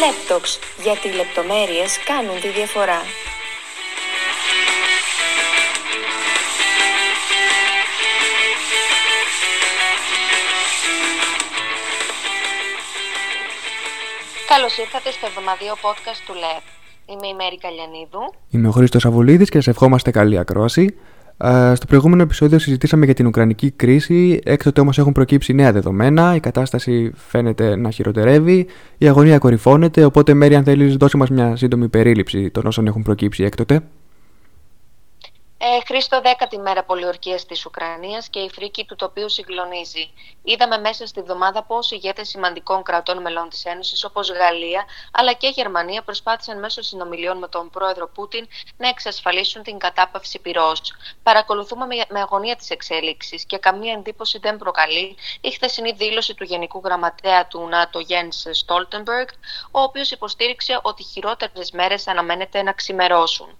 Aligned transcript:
Λέπτοξ, 0.00 0.58
γιατί 0.82 1.08
οι 1.08 1.12
λεπτομέρειες 1.12 1.98
κάνουν 2.04 2.40
τη 2.40 2.48
διαφορά. 2.48 3.00
Καλώς 14.46 14.78
ήρθατε 14.78 15.10
στο 15.10 15.26
εβδομαδιαίο 15.26 15.74
podcast 15.74 16.20
του 16.26 16.34
ΛΕΠ. 16.34 16.64
Είμαι 17.06 17.26
η 17.26 17.34
Μέρη 17.34 17.58
Καλιανίδου. 17.58 18.34
Είμαι 18.50 18.68
ο 18.68 18.70
Χρήστος 18.70 19.04
Αβολίδης 19.04 19.48
και 19.48 19.60
σε 19.60 19.70
ευχόμαστε 19.70 20.10
καλή 20.10 20.38
ακρόαση. 20.38 20.98
Στο 21.74 21.86
προηγούμενο 21.86 22.22
επεισόδιο 22.22 22.58
συζητήσαμε 22.58 23.04
για 23.04 23.14
την 23.14 23.26
Ουκρανική 23.26 23.70
κρίση, 23.70 24.40
έκτοτε 24.44 24.80
όμως 24.80 24.98
έχουν 24.98 25.12
προκύψει 25.12 25.52
νέα 25.52 25.72
δεδομένα, 25.72 26.34
η 26.34 26.40
κατάσταση 26.40 27.12
φαίνεται 27.14 27.76
να 27.76 27.90
χειροτερεύει, 27.90 28.66
η 28.98 29.08
αγωνία 29.08 29.38
κορυφώνεται, 29.38 30.04
οπότε 30.04 30.34
Μέρη 30.34 30.54
αν 30.54 30.64
θέλεις 30.64 30.96
δώσε 30.96 31.16
μας 31.16 31.30
μια 31.30 31.56
σύντομη 31.56 31.88
περίληψη 31.88 32.50
των 32.50 32.66
όσων 32.66 32.86
έχουν 32.86 33.02
προκύψει 33.02 33.44
έκτοτε. 33.44 33.82
Ε, 35.62 35.80
Χρήστο, 35.86 36.20
δέκατη 36.20 36.58
μέρα 36.58 36.84
πολιορκίας 36.84 37.46
της 37.46 37.66
Ουκρανίας 37.66 38.28
και 38.28 38.38
η 38.38 38.50
φρίκη 38.50 38.84
του 38.84 38.96
τοπίου 38.96 39.28
συγκλονίζει. 39.28 40.12
Είδαμε 40.42 40.78
μέσα 40.78 41.06
στη 41.06 41.22
βδομάδα 41.22 41.62
πώς 41.62 41.90
ηγέτες 41.90 42.28
σημαντικών 42.28 42.82
κρατών 42.82 43.20
μελών 43.20 43.48
της 43.48 43.64
Ένωσης, 43.64 44.04
όπως 44.04 44.30
Γαλλία 44.30 44.84
αλλά 45.12 45.32
και 45.32 45.48
Γερμανία, 45.48 46.02
προσπάθησαν 46.02 46.58
μέσω 46.58 46.82
συνομιλιών 46.82 47.38
με 47.38 47.48
τον 47.48 47.70
πρόεδρο 47.70 48.08
Πούτιν 48.08 48.48
να 48.76 48.88
εξασφαλίσουν 48.88 49.62
την 49.62 49.78
κατάπαυση 49.78 50.38
πυρός. 50.38 50.80
Παρακολουθούμε 51.22 51.86
με 52.08 52.20
αγωνία 52.20 52.56
τι 52.56 52.66
εξέλιξει 52.68 53.44
και 53.46 53.58
καμία 53.58 53.92
εντύπωση 53.92 54.38
δεν 54.38 54.56
προκαλεί 54.56 55.16
η 55.40 55.50
χθεσινή 55.50 55.92
δήλωση 55.92 56.34
του 56.34 56.44
Γενικού 56.44 56.80
Γραμματέα 56.84 57.46
του 57.46 57.68
ΝΑΤΟ, 57.68 57.98
Γιάννης 57.98 58.46
Στόλτεμπεργκ, 58.50 59.28
ο 59.70 59.80
οποίος 59.80 60.10
υποστήριξε 60.10 60.78
ότι 60.82 61.02
χειρότερες 61.02 61.70
μέρες 61.70 62.06
αναμένεται 62.06 62.62
να 62.62 62.72
ξημερώσουν. 62.72 63.59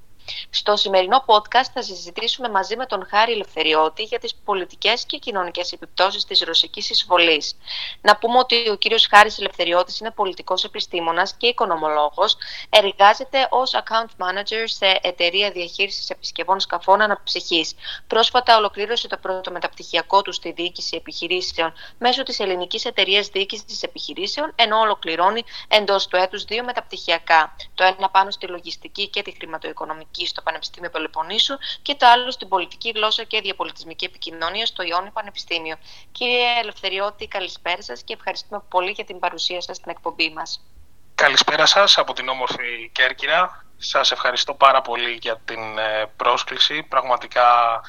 Στο 0.51 0.77
σημερινό 0.77 1.25
podcast 1.27 1.71
θα 1.75 1.83
συζητήσουμε 1.83 2.49
μαζί 2.49 2.77
με 2.77 2.87
τον 2.87 3.07
Χάρη 3.11 3.33
Ελευθεριώτη 3.33 4.03
για 4.03 4.19
τις 4.19 4.35
πολιτικές 4.45 5.05
και 5.05 5.19
κοινωνικές 5.19 5.73
επιπτώσεις 5.73 6.25
της 6.25 6.41
ρωσικής 6.41 6.91
εισβολής. 6.91 7.57
Να 8.01 8.17
πούμε 8.17 8.39
ότι 8.39 8.69
ο 8.69 8.77
κύριος 8.77 9.07
Χάρης 9.07 9.39
Ελευθεριώτης 9.39 10.01
είναι 10.01 10.11
πολιτικός 10.11 10.65
επιστήμονας 10.65 11.35
και 11.35 11.47
οικονομολόγος, 11.47 12.37
εργάζεται 12.71 13.49
ως 13.51 13.73
account 13.75 14.25
manager 14.25 14.62
σε 14.65 14.99
εταιρεία 15.03 15.51
διαχείρισης 15.51 16.11
επισκευών 16.11 16.61
σκαφών 16.61 17.01
αναψυχής. 17.01 17.75
Πρόσφατα 18.07 18.57
ολοκλήρωσε 18.57 19.09
το 19.09 19.17
πρώτο 19.17 19.51
μεταπτυχιακό 19.51 20.23
του 20.23 20.33
στη 20.33 20.53
διοίκηση 20.53 20.97
επιχειρήσεων 20.97 21.73
μέσω 21.99 22.23
της 22.23 22.39
ελληνικής 22.39 22.84
εταιρείας 22.84 23.29
διοίκησης 23.29 23.83
επιχειρήσεων, 23.83 24.53
ενώ 24.55 24.79
ολοκληρώνει 24.79 25.43
εντός 25.69 26.07
του 26.07 26.17
έτους 26.17 26.45
δύο 26.45 26.65
μεταπτυχιακά. 26.65 27.57
Το 27.75 27.84
ένα 27.84 28.11
πάνω 28.11 28.31
στη 28.31 28.47
λογιστική 28.47 29.09
και 29.09 29.23
τη 29.23 29.31
χρηματοοικονομική 29.31 30.09
στο 30.27 30.42
Πανεπιστήμιο 30.42 30.91
Πελοποννήσου 30.91 31.56
και 31.83 31.94
το 31.94 32.06
άλλο 32.06 32.30
στην 32.30 32.48
πολιτική 32.48 32.91
γλώσσα 32.91 33.25
και 33.25 33.41
διαπολιτισμική 33.41 34.05
επικοινωνία 34.05 34.66
στο 34.66 34.83
Ιόνιο 34.83 35.11
Πανεπιστήμιο. 35.11 35.77
Κύριε 36.12 36.58
Ελευθεριώτη, 36.62 37.27
καλησπέρα 37.27 37.83
σας 37.83 38.03
και 38.03 38.12
ευχαριστούμε 38.12 38.62
πολύ 38.69 38.91
για 38.91 39.05
την 39.05 39.19
παρουσία 39.19 39.61
σας 39.61 39.77
στην 39.77 39.91
εκπομπή 39.91 40.31
μας. 40.31 40.64
Καλησπέρα 41.14 41.66
σας 41.66 41.98
από 41.98 42.12
την 42.12 42.28
όμορφη 42.28 42.91
Κέρκυρα. 42.92 43.64
Σας 43.77 44.11
ευχαριστώ 44.11 44.55
πάρα 44.55 44.81
πολύ 44.81 45.19
για 45.20 45.41
την 45.44 45.78
ε, 45.78 46.06
πρόσκληση. 46.16 46.83
Πραγματικά 46.83 47.81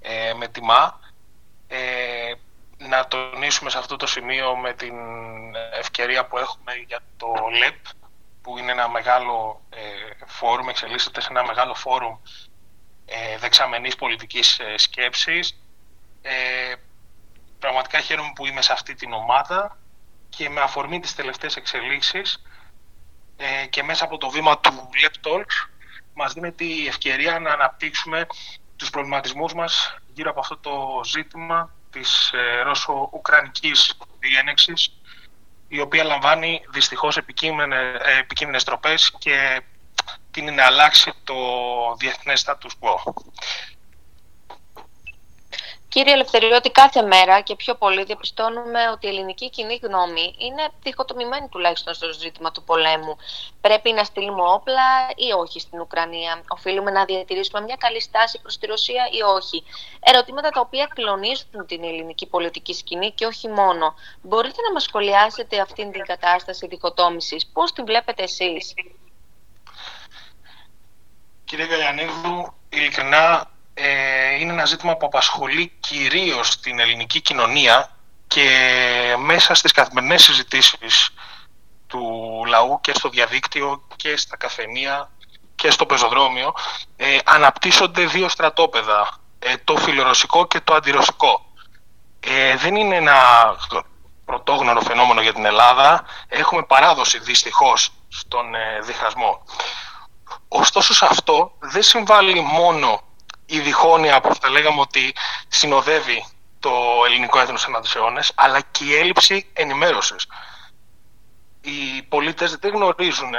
ε, 0.00 0.32
με 0.34 0.48
τιμά. 0.48 1.00
Ε, 1.68 2.32
να 2.78 3.06
τονίσουμε 3.06 3.70
σε 3.70 3.78
αυτό 3.78 3.96
το 3.96 4.06
σημείο 4.06 4.56
με 4.56 4.72
την 4.72 4.94
ευκαιρία 5.78 6.26
που 6.26 6.38
έχουμε 6.38 6.72
για 6.86 7.00
το 7.16 7.26
ΛΕΠ 7.58 7.84
που 8.46 8.58
είναι 8.58 8.72
ένα 8.72 8.88
μεγάλο 8.88 9.62
ε, 9.70 9.80
φόρουμ, 10.26 10.68
εξελίσσεται 10.68 11.20
σε 11.20 11.28
ένα 11.30 11.44
μεγάλο 11.44 11.74
φόρουμ 11.74 12.16
ε, 13.04 13.38
δεξαμενής 13.38 13.96
πολιτικής 13.96 14.58
ε, 14.58 14.78
σκέψης. 14.78 15.60
Ε, 16.22 16.74
πραγματικά 17.58 18.00
χαίρομαι 18.00 18.32
που 18.34 18.46
είμαι 18.46 18.62
σε 18.62 18.72
αυτή 18.72 18.94
την 18.94 19.12
ομάδα 19.12 19.78
και 20.28 20.48
με 20.48 20.60
αφορμή 20.60 21.00
τις 21.00 21.14
τελευταίες 21.14 21.56
εξελίξεις 21.56 22.42
ε, 23.36 23.66
και 23.66 23.82
μέσα 23.82 24.04
από 24.04 24.18
το 24.18 24.30
βήμα 24.30 24.58
του 24.58 24.88
Lep 25.02 25.28
Talks 25.28 25.68
μας 26.14 26.32
δίνεται 26.32 26.64
η 26.64 26.86
ευκαιρία 26.86 27.38
να 27.38 27.50
αναπτύξουμε 27.52 28.26
τους 28.76 28.90
προβληματισμούς 28.90 29.54
μας 29.54 29.96
γύρω 30.14 30.30
από 30.30 30.40
αυτό 30.40 30.56
το 30.56 31.00
ζήτημα 31.04 31.74
της 31.90 32.32
ε, 32.32 32.62
ρώσο-ουκρανικής 32.62 33.96
διένεξης 34.18 34.95
η 35.68 35.80
οποία 35.80 36.04
λαμβάνει 36.04 36.60
δυστυχώς 36.70 37.16
επικίνδυνες 38.18 38.64
τροπές 38.64 39.12
και 39.18 39.60
την 40.30 40.54
να 40.54 40.64
αλλάξει 40.64 41.12
το 41.24 41.34
διεθνές 41.98 42.46
status 42.46 42.70
quo. 42.80 43.12
Κύριε 45.96 46.12
Ελευθεριώτη, 46.12 46.70
κάθε 46.70 47.02
μέρα 47.02 47.40
και 47.40 47.56
πιο 47.56 47.74
πολύ 47.74 48.04
διαπιστώνουμε 48.04 48.88
ότι 48.92 49.06
η 49.06 49.08
ελληνική 49.08 49.50
κοινή 49.50 49.80
γνώμη 49.82 50.34
είναι 50.38 50.68
διχοτομημένη 50.82 51.48
τουλάχιστον 51.48 51.94
στο 51.94 52.12
ζήτημα 52.12 52.50
του 52.50 52.62
πολέμου. 52.62 53.16
Πρέπει 53.60 53.92
να 53.92 54.04
στείλουμε 54.04 54.42
όπλα 54.42 54.82
ή 55.16 55.32
όχι 55.32 55.60
στην 55.60 55.80
Ουκρανία. 55.80 56.42
Οφείλουμε 56.48 56.90
να 56.90 57.04
διατηρήσουμε 57.04 57.60
μια 57.60 57.76
καλή 57.78 58.00
στάση 58.00 58.40
προς 58.40 58.58
τη 58.58 58.66
Ρωσία 58.66 59.02
ή 59.10 59.22
όχι. 59.22 59.64
Ερωτήματα 60.00 60.50
τα 60.50 60.60
οποία 60.60 60.86
κλονίζουν 60.94 61.66
την 61.66 61.84
ελληνική 61.84 62.26
πολιτική 62.26 62.74
σκηνή 62.74 63.10
και 63.10 63.26
όχι 63.26 63.48
μόνο. 63.48 63.94
Μπορείτε 64.22 64.62
να 64.66 64.72
μας 64.72 64.82
σχολιάσετε 64.82 65.60
αυτήν 65.60 65.92
την 65.92 66.02
κατάσταση 66.04 66.66
διχοτόμησης; 66.66 67.46
Πώς 67.52 67.72
την 67.72 67.84
βλέπετε 67.84 68.22
εσείς; 68.22 68.74
Κύριε 71.44 71.64
Γαλιανίδου, 71.64 72.54
ειλικρινά 72.68 73.50
ε, 73.78 74.34
είναι 74.34 74.52
ένα 74.52 74.64
ζήτημα 74.64 74.96
που 74.96 75.06
απασχολεί 75.06 75.72
κυρίως 75.80 76.60
την 76.60 76.78
ελληνική 76.78 77.20
κοινωνία 77.20 77.90
και 78.26 78.48
μέσα 79.18 79.54
στις 79.54 79.72
καθημερινές 79.72 80.22
συζητήσεις 80.22 81.10
του 81.86 82.42
λαού 82.46 82.80
και 82.80 82.92
στο 82.94 83.08
διαδίκτυο 83.08 83.86
και 83.96 84.16
στα 84.16 84.36
καφενεία 84.36 85.10
και 85.54 85.70
στο 85.70 85.86
πεζοδρόμιο 85.86 86.54
ε, 86.96 87.18
αναπτύσσονται 87.24 88.06
δύο 88.06 88.28
στρατόπεδα, 88.28 89.08
ε, 89.38 89.54
το 89.64 89.76
φιλορωσικό 89.76 90.46
και 90.46 90.60
το 90.60 90.74
αντιρωσικό. 90.74 91.54
Ε, 92.20 92.56
δεν 92.56 92.76
είναι 92.76 92.96
ένα 92.96 93.16
πρωτόγνωρο 94.24 94.80
φαινόμενο 94.80 95.20
για 95.20 95.32
την 95.32 95.44
Ελλάδα. 95.44 96.04
Έχουμε 96.28 96.62
παράδοση 96.62 97.18
δυστυχώς 97.18 97.92
στον 98.08 98.54
ε, 98.54 98.80
διχασμό. 98.82 99.42
Ωστόσο 100.48 100.94
σε 100.94 101.06
αυτό 101.06 101.52
δεν 101.58 101.82
συμβάλλει 101.82 102.40
μόνο 102.40 103.05
η 103.46 103.60
διχόνοια 103.60 104.20
που 104.20 104.34
θα 104.34 104.50
λέγαμε 104.50 104.80
ότι 104.80 105.14
συνοδεύει 105.48 106.26
το 106.60 106.72
ελληνικό 107.06 107.40
έθνος 107.40 107.66
ανά 107.66 107.80
τους 107.80 107.94
αιώνες, 107.94 108.32
αλλά 108.34 108.60
και 108.60 108.84
η 108.84 108.94
έλλειψη 108.94 109.50
ενημέρωσης. 109.52 110.26
Οι 111.60 112.02
πολίτες 112.02 112.56
δεν 112.56 112.72
γνωρίζουν, 112.74 113.32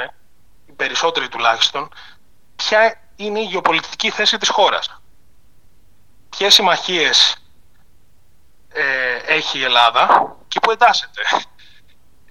οι 0.66 0.72
περισσότεροι 0.72 1.28
τουλάχιστον, 1.28 1.88
ποια 2.56 3.00
είναι 3.16 3.40
η 3.40 3.44
γεωπολιτική 3.44 4.10
θέση 4.10 4.38
της 4.38 4.48
χώρας. 4.48 5.00
Ποιες 6.28 6.54
συμμαχίες 6.54 7.36
ε, 8.68 9.16
έχει 9.26 9.58
η 9.58 9.64
Ελλάδα 9.64 10.36
και 10.48 10.60
που 10.60 10.70
εντάσσεται. 10.70 11.22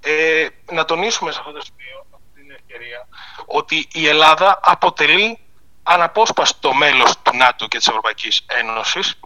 Ε, 0.01 0.47
να 0.71 0.85
τονίσουμε 0.85 1.31
σε 1.31 1.39
αυτό 1.39 1.51
το 1.51 1.61
σημείο, 1.61 2.05
αυτή 2.13 2.41
την 2.41 2.51
ευκαιρία, 2.51 3.07
ότι 3.45 3.87
η 3.91 4.07
Ελλάδα 4.07 4.59
αποτελεί 4.63 5.46
αναπόσπαστο 5.87 6.73
μέλος 6.73 7.21
του 7.21 7.35
ΝΑΤΟ 7.35 7.67
και 7.67 7.77
της 7.77 7.87
Ευρωπαϊκής 7.87 8.41
Ένωσης. 8.47 9.19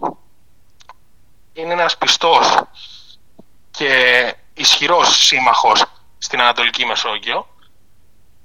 Είναι 1.53 1.73
ένας 1.73 1.97
πιστός 1.97 2.61
και 3.71 4.35
ισχυρός 4.53 5.25
σύμμαχος 5.25 5.85
στην 6.17 6.41
Ανατολική 6.41 6.85
Μεσόγειο. 6.85 7.47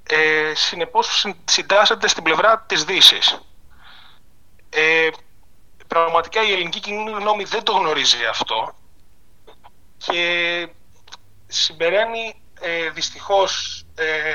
Ε, 0.08 0.52
συνεπώς 0.54 1.26
συντάσσεται 1.44 2.08
στην 2.08 2.22
πλευρά 2.22 2.64
της 2.68 2.84
δύσης. 2.84 3.40
Ε, 4.70 5.08
πραγματικά 5.86 6.42
η 6.42 6.52
ελληνική 6.52 6.80
κοινή 6.80 7.10
γνώμη 7.10 7.44
δεν 7.44 7.62
το 7.62 7.72
γνωρίζει 7.72 8.24
αυτό 8.24 8.74
και 9.96 10.68
συμπεραίνει 11.46 12.42
ε, 12.60 12.90
δυστυχώς 12.90 13.84
ε, 13.94 14.34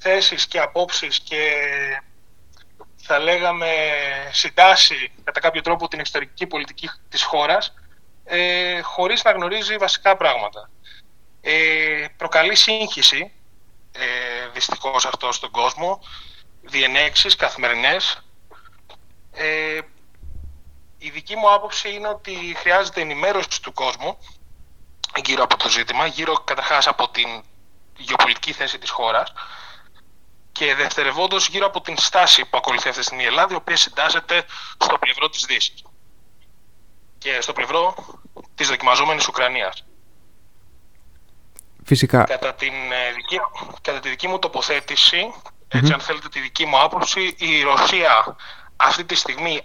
θέσεις 0.00 0.46
και 0.46 0.60
απόψεις 0.60 1.20
και 1.20 1.52
θα 2.96 3.18
λέγαμε 3.18 3.70
συντάσει 4.32 5.12
κατά 5.24 5.40
κάποιο 5.40 5.60
τρόπο 5.60 5.88
την 5.88 6.00
εξωτερική 6.00 6.46
πολιτική 6.46 6.90
της 7.08 7.22
χώρας 7.22 7.74
ε, 8.24 8.80
χωρίς 8.80 9.22
να 9.24 9.30
γνωρίζει 9.30 9.76
βασικά 9.76 10.16
πράγματα. 10.16 10.70
Ε, 11.40 12.06
προκαλεί 12.16 12.54
σύγχυση 12.54 13.32
ε, 13.92 14.48
δυστυχώς 14.52 15.06
αυτό 15.06 15.32
στον 15.32 15.50
κόσμο, 15.50 16.00
διενέξεις 16.62 17.36
καθημερινές. 17.36 18.22
Ε, 19.32 19.78
η 20.98 21.10
δική 21.10 21.36
μου 21.36 21.52
άποψη 21.52 21.92
είναι 21.92 22.08
ότι 22.08 22.54
χρειάζεται 22.56 23.00
ενημέρωση 23.00 23.62
του 23.62 23.72
κόσμου 23.72 24.18
γύρω 25.24 25.42
από 25.42 25.56
το 25.56 25.68
ζήτημα, 25.68 26.06
γύρω 26.06 26.34
καταρχάς 26.34 26.86
από 26.86 27.08
την 27.08 27.42
γεωπολιτική 27.96 28.52
θέση 28.52 28.78
της 28.78 28.90
χώρας 28.90 29.32
και 30.60 30.74
δευτερευόντως 30.74 31.48
γύρω 31.48 31.66
από 31.66 31.80
την 31.80 31.98
στάση 31.98 32.42
που 32.44 32.56
ακολουθεί 32.56 32.88
αυτή 32.88 33.00
τη 33.00 33.06
στιγμή 33.06 33.22
η 33.22 33.26
Ελλάδα, 33.26 33.52
η 33.52 33.56
οποία 33.56 33.76
συντάσσεται 33.76 34.44
στο 34.78 34.98
πλευρό 34.98 35.28
της 35.28 35.44
Δύσης 35.44 35.82
και 37.18 37.40
στο 37.40 37.52
πλευρό 37.52 37.94
της 38.54 38.68
δοκιμαζόμενης 38.68 39.28
Ουκρανίας. 39.28 39.84
Φυσικά. 41.84 42.24
Κατά, 42.24 42.54
την, 42.54 42.72
ε, 42.92 43.12
δική, 43.12 43.40
κατά 43.80 44.00
τη 44.00 44.08
δική 44.08 44.28
μου 44.28 44.38
τοποθέτηση, 44.38 45.32
έτσι 45.68 45.92
αν 45.92 46.00
θέλετε 46.00 46.28
τη 46.28 46.40
δική 46.40 46.66
μου 46.66 46.80
άποψη, 46.80 47.34
η 47.38 47.62
Ρωσία 47.62 48.36
αυτή 48.76 49.04
τη 49.04 49.14
στιγμή 49.14 49.62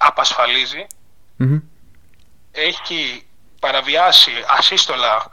έχει 2.51 3.25
παραβιάσει 3.59 4.31
ασύστολα 4.47 5.29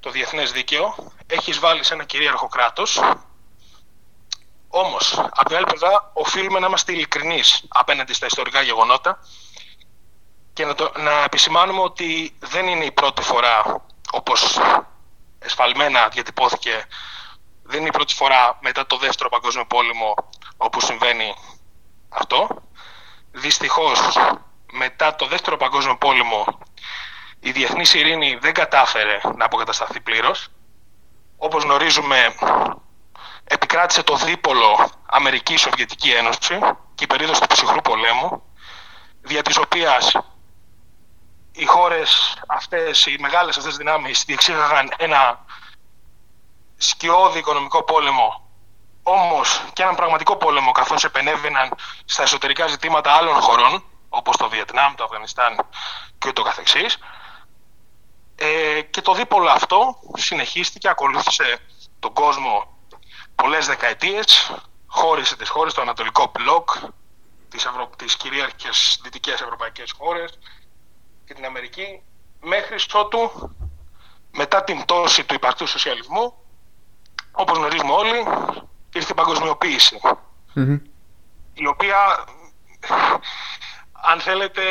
το 0.00 0.10
διεθνές 0.10 0.52
δίκαιο, 0.52 1.12
έχει 1.26 1.52
βάλει 1.52 1.84
σε 1.84 1.94
ένα 1.94 2.04
κυρίαρχο 2.04 2.48
κράτος, 2.48 3.00
όμως, 4.68 5.18
από 5.18 5.44
την 5.44 5.56
άλλη 5.56 5.66
πλευρά, 5.66 6.10
οφείλουμε 6.12 6.58
να 6.58 6.66
είμαστε 6.66 6.92
ειλικρινείς 6.92 7.64
απέναντι 7.68 8.12
στα 8.12 8.26
ιστορικά 8.26 8.60
γεγονότα 8.60 9.18
και 10.52 10.64
να, 10.64 10.74
το, 10.74 10.92
να 10.96 11.22
επισημάνουμε 11.22 11.80
ότι 11.80 12.36
δεν 12.38 12.66
είναι 12.66 12.84
η 12.84 12.92
πρώτη 12.92 13.22
φορά, 13.22 13.84
όπως 14.12 14.58
εσφαλμένα 15.38 16.08
διατυπώθηκε, 16.08 16.84
δεν 17.62 17.78
είναι 17.78 17.88
η 17.88 17.92
πρώτη 17.92 18.14
φορά 18.14 18.58
μετά 18.60 18.86
το 18.86 18.96
Δεύτερο 18.96 19.28
Παγκόσμιο 19.28 19.66
Πόλεμο 19.66 20.14
όπου 20.56 20.80
συμβαίνει 20.80 21.34
αυτό. 22.08 22.48
Δυστυχώς, 23.32 24.16
μετά 24.72 25.14
το 25.14 25.26
Δεύτερο 25.26 25.56
Παγκόσμιο 25.56 25.96
Πόλεμο, 25.96 26.58
η 27.40 27.50
διεθνής 27.50 27.94
ειρήνη 27.94 28.38
δεν 28.40 28.54
κατάφερε 28.54 29.20
να 29.36 29.44
αποκατασταθεί 29.44 30.00
πλήρως. 30.00 30.48
Όπως 31.36 31.62
γνωρίζουμε, 31.62 32.34
επικράτησε 33.48 34.02
το 34.02 34.16
δίπολο 34.16 34.90
Αμερική-Σοβιετική 35.06 36.10
Ένωση 36.10 36.58
και 36.94 37.04
η 37.04 37.06
περίοδος 37.06 37.38
του 37.38 37.46
ψυχρού 37.46 37.80
πολέμου, 37.80 38.42
δια 39.22 39.42
της 39.42 39.56
οποίας 39.56 40.12
οι 41.52 41.64
χώρες 41.64 42.38
αυτές, 42.46 43.06
οι 43.06 43.16
μεγάλες 43.20 43.56
αυτές 43.56 43.76
δυνάμεις 43.76 44.24
διεξήγαγαν 44.24 44.92
ένα 44.96 45.44
σκιώδη 46.76 47.38
οικονομικό 47.38 47.82
πόλεμο. 47.82 48.40
Όμως 49.02 49.62
και 49.72 49.82
έναν 49.82 49.94
πραγματικό 49.94 50.36
πόλεμο 50.36 50.72
καθώς 50.72 51.04
επενέβαιναν 51.04 51.72
στα 52.04 52.22
εσωτερικά 52.22 52.66
ζητήματα 52.66 53.12
άλλων 53.12 53.40
χωρών 53.40 53.84
όπως 54.08 54.36
το 54.36 54.48
Βιετνάμ, 54.48 54.94
το 54.94 55.04
Αφγανιστάν 55.04 55.66
και 56.18 56.32
το 56.32 56.42
καθεξής. 56.42 56.98
Ε, 58.36 58.80
και 58.80 59.00
το 59.00 59.14
δίπολο 59.14 59.50
αυτό 59.50 59.98
συνεχίστηκε, 60.16 60.88
ακολούθησε 60.88 61.58
τον 61.98 62.12
κόσμο 62.12 62.75
πολλές 63.36 63.66
δεκαετίες 63.66 64.52
χώρισε 64.86 65.36
τις 65.36 65.48
χώρες, 65.48 65.74
το 65.74 65.80
Ανατολικό 65.80 66.32
Μπλοκ 66.34 66.70
τις, 67.48 67.64
Ευρω... 67.64 67.90
τις 67.96 68.16
κυρίαρχες 68.16 69.00
δυτικές 69.02 69.40
ευρωπαϊκές 69.40 69.94
χώρες 69.98 70.38
και 71.24 71.34
την 71.34 71.44
Αμερική 71.44 72.02
μέχρι 72.40 72.76
ότου 72.92 73.30
μετά 74.32 74.64
την 74.64 74.82
πτώση 74.82 75.24
του 75.24 75.34
υπαρκτού 75.34 75.66
σοσιαλισμού 75.66 76.34
όπως 77.32 77.58
γνωρίζουμε 77.58 77.92
όλοι 77.92 78.26
ήρθε 78.92 79.12
η 79.12 79.14
παγκοσμιοποίηση 79.14 80.00
η 81.54 81.66
οποία 81.66 82.24
αν 83.92 84.20
θέλετε 84.20 84.62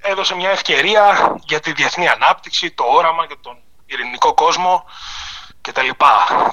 έδωσε 0.00 0.34
μια 0.34 0.50
ευκαιρία 0.50 1.36
για 1.44 1.60
τη 1.60 1.72
διεθνή 1.72 2.08
ανάπτυξη, 2.08 2.70
το 2.70 2.84
όραμα 2.84 3.24
για 3.24 3.36
τον 3.40 3.58
ειρηνικό 3.86 4.34
κόσμο 4.34 4.84
κτλ. 5.64 5.88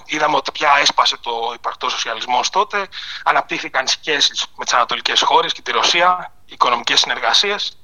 Είδαμε 0.05 0.35
ότι 0.35 0.51
πια 0.51 0.77
έσπασε 0.79 1.17
το 1.17 1.51
υπαρκτό 1.55 1.89
σοσιαλισμός 1.89 2.49
τότε, 2.49 2.87
αναπτύχθηκαν 3.23 3.87
σχέσεις 3.87 4.45
με 4.57 4.63
τις 4.63 4.73
ανατολικές 4.73 5.21
χώρες 5.21 5.53
και 5.53 5.61
τη 5.61 5.71
Ρωσία, 5.71 6.33
οικονομικές 6.45 6.99
συνεργασίες 6.99 7.75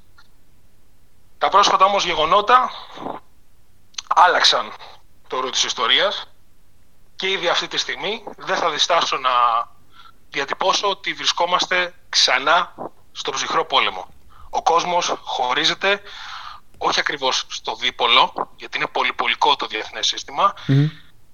τα 1.38 1.48
πρόσφατα 1.48 1.84
όμως 1.84 2.04
γεγονότα 2.04 2.70
άλλαξαν 4.08 4.72
το 5.28 5.40
ρου 5.40 5.50
της 5.50 5.64
ιστορίας 5.64 6.28
και 7.16 7.30
ήδη 7.30 7.48
αυτή 7.48 7.68
τη 7.68 7.76
στιγμή 7.76 8.24
δεν 8.36 8.56
θα 8.56 8.70
διστάσω 8.70 9.16
να 9.16 9.30
διατυπώσω 10.30 10.88
ότι 10.88 11.12
βρισκόμαστε 11.12 11.94
ξανά 12.08 12.74
στο 13.12 13.30
ψυχρό 13.30 13.64
πόλεμο. 13.64 14.08
Ο 14.50 14.62
κόσμος 14.62 15.14
χωρίζεται 15.20 16.02
όχι 16.78 17.00
ακριβώς 17.00 17.44
στο 17.48 17.74
δίπολο, 17.74 18.50
γιατί 18.56 18.76
είναι 18.76 18.86
πολυπολικό 18.86 19.56
το 19.56 19.66
διεθνές 19.66 20.06
σύστημα. 20.06 20.54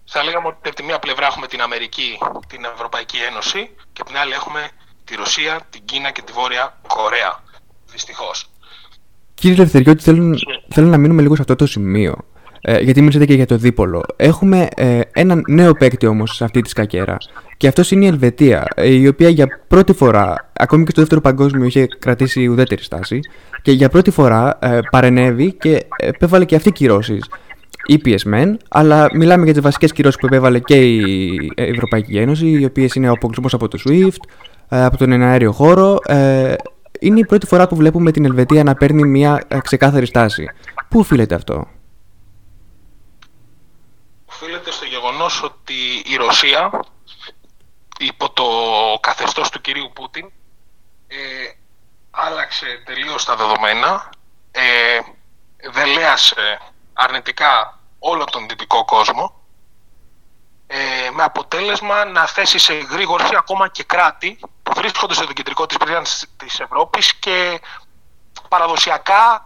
Θα 0.05 0.23
λέγαμε 0.23 0.47
ότι 0.47 0.69
από 0.69 0.77
τη 0.77 0.83
μία 0.83 0.99
πλευρά 0.99 1.27
έχουμε 1.27 1.47
την 1.47 1.61
Αμερική, 1.61 2.19
την 2.47 2.65
Ευρωπαϊκή 2.75 3.17
Ένωση 3.31 3.71
και 3.93 4.01
από 4.01 4.11
την 4.11 4.19
άλλη 4.19 4.33
έχουμε 4.33 4.69
τη 5.05 5.15
Ρωσία, 5.15 5.61
την 5.71 5.85
Κίνα 5.85 6.11
και 6.11 6.23
τη 6.23 6.33
Βόρεια 6.33 6.81
Κορέα, 6.87 7.43
δυστυχώς. 7.93 8.49
Κύριε 9.35 9.57
Ελευθεριώτη, 9.57 10.03
θέλω, 10.03 10.39
θέλω 10.69 10.87
να 10.87 10.99
μείνουμε 10.99 11.23
λίγο 11.23 11.35
σε 11.35 11.41
αυτό 11.41 11.57
το 11.57 11.67
σημείο. 11.67 12.17
Ε, 12.67 12.81
γιατί 12.81 13.01
μίλησατε 13.01 13.27
και 13.27 13.35
για 13.35 13.47
το 13.47 13.57
δίπολο. 13.57 14.05
Έχουμε 14.17 14.69
ε, 14.77 15.01
έναν 15.13 15.43
νέο 15.49 15.73
παίκτη 15.75 16.07
όμως 16.07 16.35
σε 16.35 16.45
αυτή 16.45 16.61
τη 16.61 16.69
σκακέρα. 16.69 17.17
Και 17.57 17.69
αυτός 17.69 17.91
είναι 17.91 18.05
η 18.05 18.09
Ελβετία, 18.09 18.67
ε, 18.75 18.89
η 18.89 19.07
οποία 19.07 19.29
για 19.29 19.47
πρώτη 19.69 19.93
φορά, 19.93 20.51
ακόμη 20.53 20.85
και 20.85 20.91
στο 20.91 21.01
δεύτερο 21.01 21.21
παγκόσμιο, 21.21 21.65
είχε 21.65 21.87
κρατήσει 21.99 22.47
ουδέτερη 22.47 22.83
στάση. 22.83 23.21
Και 23.63 23.73
για 23.73 23.89
πρώτη 23.89 24.11
φορά 24.11 24.59
ε, 24.61 24.79
παρενέβη 24.91 25.53
και 25.53 25.87
επέβαλε 25.97 26.45
και 26.45 26.57
αυτή 26.57 26.73
κυρώσεις. 26.73 27.25
Ήπιες 27.87 28.25
μεν, 28.25 28.59
αλλά 28.69 29.09
μιλάμε 29.13 29.45
για 29.45 29.53
τις 29.53 29.63
βασικές 29.63 29.93
κυρώσεις 29.93 30.21
που 30.21 30.27
επέβαλε 30.27 30.59
και 30.59 30.77
η 30.77 31.53
Ευρωπαϊκή 31.55 32.19
Ένωση, 32.19 32.49
οι 32.49 32.65
οποίες 32.65 32.95
είναι 32.95 33.09
ο 33.09 33.13
αποκλεισμός 33.13 33.55
από 33.55 33.69
το 33.69 33.79
SWIFT, 33.89 34.17
ε, 34.69 34.85
από 34.85 34.97
τον 34.97 35.13
εναέριο 35.13 35.53
χώρο, 35.53 35.99
ε, 36.07 36.55
είναι 37.01 37.19
η 37.19 37.27
πρώτη 37.27 37.47
φορά 37.47 37.67
που 37.69 37.77
βλέπουμε 37.77 38.11
την 38.11 38.25
Ελβετία 38.25 38.63
να 38.63 38.75
παίρνει 38.75 39.05
μια 39.05 39.43
ε, 39.49 39.59
ξεκάθαρη 39.61 40.07
στάση. 40.07 40.51
Πού 40.89 40.99
οφείλεται 40.99 41.35
αυτό; 41.35 41.69
Οφείλεται 44.25 44.71
στο 44.71 44.85
γεγονός 44.85 45.43
ότι 45.43 45.75
η 46.13 46.17
Ρωσία 46.17 46.85
υπό 47.99 48.31
το 48.31 48.45
καθεστώς 49.01 49.51
του 49.51 49.61
κυρίου 49.61 49.91
Πούτιν 49.95 50.31
ε, 51.07 51.17
άλλαξε 52.11 52.67
τελείως 52.85 53.25
τα 53.25 53.37
δεδομένα, 53.37 54.11
ε, 54.51 54.63
δελέασε 55.71 56.59
αρνητικά 56.95 57.79
όλο 57.99 58.25
τον 58.25 58.49
δυτικό 58.49 58.85
κόσμο 58.85 59.45
ε, 60.67 61.11
με 61.13 61.23
αποτέλεσμα 61.23 62.05
να 62.05 62.27
θέσει 62.27 62.59
σε 62.59 62.75
γρήγορση 62.75 63.37
ακόμα 63.37 63.69
και 63.69 63.83
κράτη 63.83 64.39
που 64.63 64.73
βρίσκονται 64.75 65.15
στο 65.15 65.33
κεντρικό 65.33 65.67
της 65.67 65.77
περίοδος 65.77 66.25
της 66.37 66.61
Ευρώπης 66.61 67.15
και 67.15 67.61
παραδοσιακά 68.49 69.45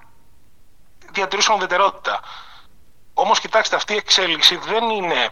διατηρούσαν 1.12 1.57
ουδετερότητα. 1.57 2.21
Όμως 3.14 3.40
κοιτάξτε 3.40 3.76
αυτή 3.76 3.93
η 3.93 3.97
εξέλιξη 3.97 4.57
δεν 4.57 4.90
είναι 4.90 5.28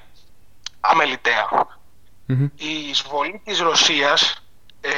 Η 2.54 2.88
εισβολή 2.88 3.40
της 3.44 3.58
Ρωσίας, 3.58 4.35
ε, 4.80 4.90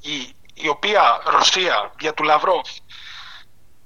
η, 0.00 0.34
η 0.54 0.68
οποία 0.68 1.22
Ρωσία 1.24 1.92
δια 1.96 2.14
του 2.14 2.22
Λαυρόφ, 2.22 2.68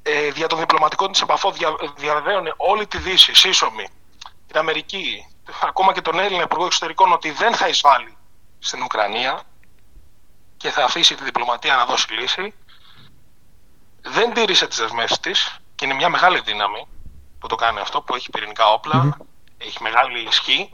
ε, 0.02 0.30
δια 0.30 0.46
των 0.46 0.58
διπλωματικών 0.58 1.12
της 1.12 1.20
επαφών 1.20 1.52
δια, 1.52 1.74
διαβεβαίωνε 1.96 2.54
όλη 2.56 2.86
τη 2.86 2.98
Δύση, 2.98 3.34
σύσσωμη, 3.34 3.88
την 4.46 4.58
Αμερική, 4.58 5.26
ακόμα 5.62 5.92
και 5.92 6.00
τον 6.00 6.18
Έλληνα 6.18 6.42
Υπουργό 6.42 6.64
Εξωτερικών 6.64 7.12
ότι 7.12 7.30
δεν 7.30 7.54
θα 7.54 7.68
εισβάλλει 7.68 8.16
στην 8.58 8.82
Ουκρανία 8.82 9.42
και 10.56 10.70
θα 10.70 10.84
αφήσει 10.84 11.14
τη 11.14 11.24
διπλωματία 11.24 11.76
να 11.76 11.84
δώσει 11.84 12.12
λύση. 12.12 12.54
Δεν 14.02 14.32
τήρησε 14.32 14.66
τις 14.66 14.78
δεσμεύσεις 14.78 15.20
της 15.20 15.60
και 15.74 15.84
είναι 15.84 15.94
μια 15.94 16.08
μεγάλη 16.08 16.40
δύναμη 16.40 16.88
που 17.38 17.46
το 17.46 17.54
κάνει 17.54 17.78
αυτό, 17.78 18.02
που 18.02 18.14
έχει 18.14 18.30
πυρηνικά 18.30 18.64
έχει 19.58 19.82
μεγάλη 19.82 20.20
ισχύ. 20.20 20.70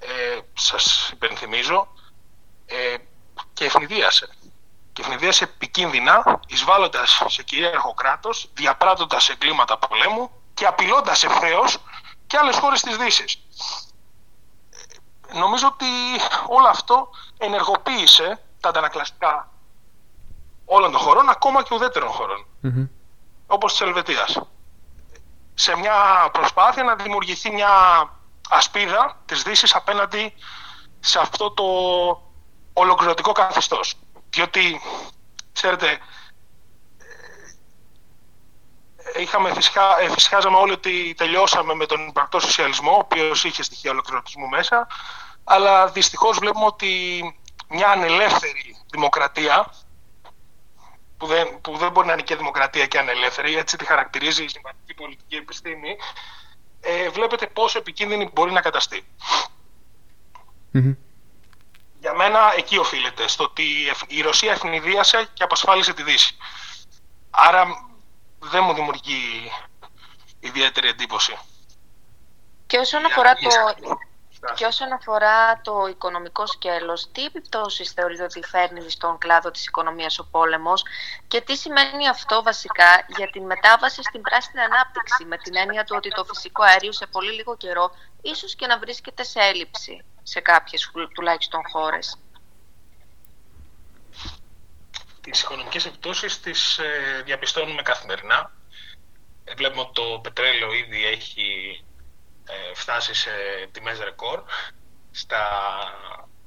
Ε, 0.00 0.38
σας 0.54 1.10
υπενθυμίζω 1.12 1.88
ε, 2.66 2.96
και 3.52 3.64
ευνηδίασε. 3.64 4.28
Και 5.00 5.06
ευνηδίασε 5.06 5.44
επικίνδυνα, 5.44 6.40
εισβάλλοντας 6.46 7.22
σε 7.26 7.42
κυρίαρχο 7.42 7.94
κράτος, 7.94 8.50
διαπράττοντας 8.54 9.28
εγκλήματα 9.28 9.78
πολέμου 9.78 10.30
και 10.54 10.66
απειλώντας 10.66 11.24
ευθέως 11.24 11.78
και 12.26 12.36
άλλες 12.36 12.56
χώρες 12.56 12.82
της 12.82 12.96
Δύσης. 12.96 13.46
Νομίζω 15.32 15.66
ότι 15.66 15.86
όλο 16.46 16.66
αυτό 16.66 17.08
ενεργοποίησε 17.38 18.42
τα 18.60 18.68
αντανακλαστικά 18.68 19.48
όλων 20.64 20.90
των 20.92 21.00
χωρών, 21.00 21.28
ακόμα 21.28 21.62
και 21.62 21.74
ουδέτερων 21.74 22.08
χωρών, 22.08 22.46
mm-hmm. 22.64 22.88
όπως 23.46 23.72
της 23.72 23.80
Ελβετίας. 23.80 24.40
Σε 25.54 25.76
μια 25.76 26.28
προσπάθεια 26.32 26.82
να 26.82 26.94
δημιουργηθεί 26.94 27.50
μια 27.50 27.70
ασπίδα 28.48 29.20
της 29.24 29.42
Δύσης 29.42 29.74
απέναντι 29.74 30.34
σε 31.00 31.18
αυτό 31.18 31.50
το 31.50 31.64
ολοκληρωτικό 32.72 33.32
καθεστώς. 33.32 33.94
Διότι, 34.30 34.80
ξέρετε, 35.52 35.98
είχαμε 39.18 39.54
φυσικά, 39.54 40.00
ε, 40.00 40.10
φυσικάζαμε 40.10 40.56
όλοι 40.56 40.72
ότι 40.72 41.14
τελειώσαμε 41.16 41.74
με 41.74 41.86
τον 41.86 42.06
υπαρκτό 42.08 42.40
σοσιαλισμό, 42.40 42.92
ο 42.92 42.98
οποίος 42.98 43.44
είχε 43.44 43.62
στοιχεία 43.62 43.90
ολοκληρωτισμού 43.90 44.48
μέσα, 44.48 44.86
αλλά 45.44 45.88
δυστυχώς 45.88 46.38
βλέπουμε 46.38 46.64
ότι 46.64 47.22
μια 47.68 47.88
ανελεύθερη 47.88 48.76
δημοκρατία, 48.90 49.72
που 51.16 51.26
δεν, 51.26 51.60
που 51.60 51.76
δεν 51.76 51.90
μπορεί 51.90 52.06
να 52.06 52.12
είναι 52.12 52.22
και 52.22 52.36
δημοκρατία 52.36 52.86
και 52.86 52.98
ανελεύθερη, 52.98 53.56
έτσι 53.56 53.76
τη 53.76 53.84
χαρακτηρίζει 53.84 54.44
η 54.44 54.48
συμβατική 54.48 54.94
πολιτική 54.94 55.36
επιστήμη, 55.36 55.96
ε, 56.80 57.08
βλέπετε 57.08 57.46
πόσο 57.46 57.78
επικίνδυνη 57.78 58.30
μπορεί 58.32 58.52
να 58.52 58.60
καταστεί. 58.60 59.04
Για 62.00 62.14
μένα 62.14 62.54
εκεί 62.56 62.78
οφείλεται, 62.78 63.28
στο 63.28 63.44
ότι 63.44 63.62
η 64.06 64.20
Ρωσία 64.20 64.52
ευνηδίασε 64.52 65.28
και 65.32 65.42
απασφάλισε 65.42 65.92
τη 65.92 66.02
Δύση. 66.02 66.36
Άρα 67.30 67.66
δεν 68.38 68.64
μου 68.64 68.74
δημιουργεί 68.74 69.52
ιδιαίτερη 70.40 70.88
εντύπωση. 70.88 71.38
Και 72.66 72.78
όσον 72.78 73.04
αφορά 73.04 73.34
το, 73.34 73.48
και 74.54 74.64
όσον 74.64 74.92
αφορά 74.92 75.60
το 75.60 75.86
οικονομικό 75.90 76.46
σκέλος, 76.46 77.10
τι 77.12 77.24
επιπτώσεις 77.24 77.92
θεωρείτε 77.92 78.22
ότι 78.22 78.44
φέρνει 78.44 78.90
στον 78.90 79.18
κλάδο 79.18 79.50
της 79.50 79.66
οικονομίας 79.66 80.18
ο 80.18 80.28
πόλεμος 80.30 80.84
και 81.28 81.40
τι 81.40 81.56
σημαίνει 81.56 82.08
αυτό 82.08 82.42
βασικά 82.42 83.04
για 83.16 83.30
την 83.30 83.42
μετάβαση 83.42 84.02
στην 84.02 84.20
πράσινη 84.20 84.62
ανάπτυξη 84.62 85.24
με 85.24 85.36
την 85.36 85.56
έννοια 85.56 85.84
του 85.84 85.94
ότι 85.96 86.08
το 86.10 86.24
φυσικό 86.24 86.62
αέριο 86.62 86.92
σε 86.92 87.06
πολύ 87.06 87.32
λίγο 87.32 87.56
καιρό 87.56 87.90
ίσως 88.22 88.54
και 88.54 88.66
να 88.66 88.78
βρίσκεται 88.78 89.22
σε 89.22 89.40
έλλειψη 89.40 90.04
σε 90.22 90.40
κάποιες 90.40 90.90
τουλάχιστον 91.14 91.60
χώρες. 91.72 92.18
Τις 95.20 95.42
οικονομικές 95.42 95.86
επιπτώσεις 95.86 96.40
τις 96.40 96.78
ε, 96.78 97.22
διαπιστώνουμε 97.24 97.82
καθημερινά. 97.82 98.52
Ε, 99.44 99.54
βλέπουμε 99.54 99.80
ότι 99.80 99.92
το 99.92 100.20
πετρέλαιο 100.22 100.72
ήδη 100.72 101.06
έχει 101.06 101.82
ε, 101.82 101.89
φτάσει 102.74 103.14
σε 103.14 103.30
τιμές 103.72 103.98
ρεκόρ, 103.98 104.42
στα 105.10 105.44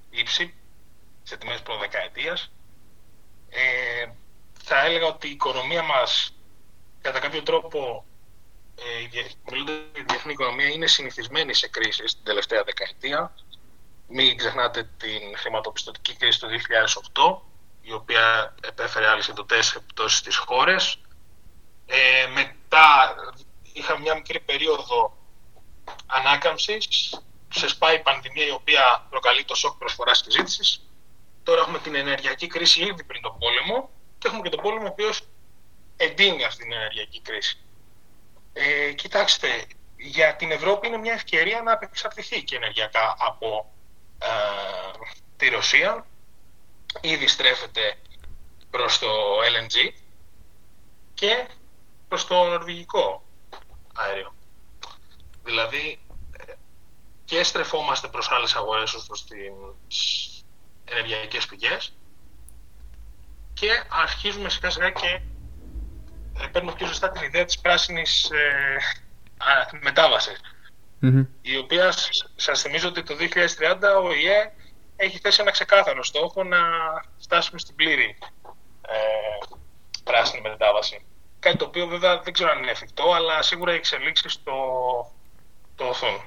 ύψη, 0.09 0.53
σε 1.23 1.37
τιμές 1.37 1.61
προδεκαετίας. 1.61 2.51
Ε, 3.49 4.07
θα 4.63 4.85
έλεγα 4.85 5.05
ότι 5.05 5.27
η 5.27 5.31
οικονομία 5.31 5.83
μας 5.83 6.35
κατά 7.01 7.19
κάποιο 7.19 7.43
τρόπο 7.43 8.05
ε, 8.75 9.01
η 9.01 10.03
διεθνή 10.07 10.31
οικονομία 10.31 10.67
είναι 10.67 10.87
συνηθισμένη 10.87 11.53
σε 11.53 11.67
κρίσεις 11.67 12.15
την 12.15 12.23
τελευταία 12.23 12.63
δεκαετία. 12.63 13.35
Μην 14.07 14.37
ξεχνάτε 14.37 14.89
την 14.97 15.37
χρηματοπιστωτική 15.37 16.15
κρίση 16.15 16.39
του 16.39 16.47
2008, 17.13 17.41
η 17.81 17.93
οποία 17.93 18.55
επέφερε 18.63 19.07
άλλες 19.07 19.27
εντοτές 19.27 19.75
επιπτώσεις 19.75 20.17
στις 20.17 20.37
χώρες. 20.37 20.97
Ε, 21.85 22.27
μετά 22.27 23.15
είχαμε 23.73 23.99
μια 23.99 24.15
μικρή 24.15 24.39
περίοδο 24.39 25.17
ανάκαμψης, 26.13 26.87
σπάει 27.49 27.95
η 27.95 27.99
πανδημία 27.99 28.45
η 28.45 28.51
οποία 28.51 29.07
προκαλεί 29.09 29.43
το 29.43 29.55
σοκ 29.55 29.77
προσφοράς 29.77 30.21
και 30.21 30.31
ζήτησης. 30.31 30.81
Τώρα 31.43 31.61
έχουμε 31.61 31.79
την 31.79 31.95
ενεργειακή 31.95 32.47
κρίση 32.47 32.83
ήδη 32.83 33.03
πριν 33.03 33.21
τον 33.21 33.37
πόλεμο 33.37 33.89
και 34.17 34.27
έχουμε 34.27 34.41
και 34.41 34.49
τον 34.49 34.61
πόλεμο 34.61 34.85
ο 34.85 34.89
οποίος 34.91 35.21
εντείνει 35.97 36.43
αυτή 36.43 36.63
την 36.63 36.73
ενεργειακή 36.73 37.21
κρίση. 37.21 37.57
Ε, 38.53 38.91
κοιτάξτε, 38.91 39.65
για 39.97 40.35
την 40.35 40.51
Ευρώπη 40.51 40.87
είναι 40.87 40.97
μια 40.97 41.13
ευκαιρία 41.13 41.61
να 41.61 41.71
απεξαρτηθεί 41.71 42.43
και 42.43 42.55
ενεργειακά 42.55 43.15
από 43.17 43.73
ε, 44.19 44.27
τη 45.37 45.49
Ρωσία. 45.49 46.05
Ήδη 47.01 47.27
στρέφεται 47.27 47.97
προς 48.69 48.99
το 48.99 49.07
LNG 49.39 49.93
και 51.13 51.47
προς 52.07 52.27
το 52.27 52.43
νορβηγικό 52.43 53.23
αέριο. 53.95 54.35
Δηλαδή 55.43 55.99
και 57.25 57.43
στρεφόμαστε 57.43 58.07
προς 58.07 58.31
άλλες 58.31 58.55
αγορές 58.55 58.93
ως 58.93 59.05
προς 59.05 59.25
τις 59.25 60.45
ενεργειακές 60.85 61.45
πηγές 61.45 61.93
και 63.53 63.69
αρχίζουμε 63.89 64.49
σιγά 64.49 64.69
σιγά 64.69 64.89
και 64.89 65.21
ε, 66.39 66.47
παίρνουμε 66.51 66.75
πιο 66.75 66.87
σωστά 66.87 67.09
την 67.09 67.21
ιδέα 67.21 67.45
της 67.45 67.59
πράσινης 67.59 68.29
ε, 68.31 68.77
μεταβασης 69.81 70.41
η 71.41 71.57
οποία 71.57 71.93
σας 72.35 72.61
θυμίζω 72.61 72.87
ότι 72.87 73.03
το 73.03 73.15
2030 73.19 74.03
ο 74.03 74.13
ΙΕ 74.13 74.51
έχει 74.95 75.19
θέσει 75.19 75.41
ένα 75.41 75.51
ξεκάθαρο 75.51 76.03
στόχο 76.03 76.43
να 76.43 76.59
φτάσουμε 77.21 77.59
στην 77.59 77.75
πλήρη 77.75 78.17
ε, 78.87 78.97
πράσινη 80.03 80.41
μετάβαση. 80.41 81.05
Κάτι 81.39 81.57
το 81.57 81.65
οποίο 81.65 81.87
βέβαια 81.87 82.19
δεν 82.19 82.33
ξέρω 82.33 82.51
αν 82.51 82.57
είναι 82.57 82.71
εφικτό, 82.71 83.11
αλλά 83.11 83.41
σίγουρα 83.41 83.73
οι 83.73 83.75
εξελίξεις 83.75 84.43
το, 84.43 84.53
το 85.75 85.85
οθούν. 85.85 86.21